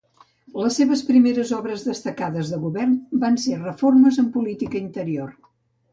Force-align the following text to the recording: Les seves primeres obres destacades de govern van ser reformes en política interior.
Les 0.61 0.77
seves 0.79 1.03
primeres 1.09 1.51
obres 1.57 1.83
destacades 1.89 2.51
de 2.53 2.59
govern 2.63 2.95
van 3.25 3.39
ser 3.47 3.61
reformes 3.61 4.19
en 4.25 4.33
política 4.39 4.81
interior. 4.85 5.37